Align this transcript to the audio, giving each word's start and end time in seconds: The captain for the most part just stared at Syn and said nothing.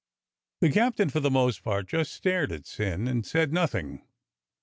The 0.61 0.71
captain 0.71 1.09
for 1.09 1.19
the 1.19 1.29
most 1.29 1.61
part 1.63 1.85
just 1.89 2.11
stared 2.11 2.51
at 2.51 2.65
Syn 2.65 3.07
and 3.07 3.23
said 3.23 3.53
nothing. 3.53 4.01